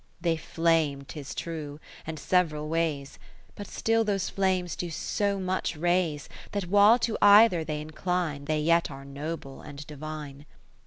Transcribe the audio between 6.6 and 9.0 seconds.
while to either they incline, They yet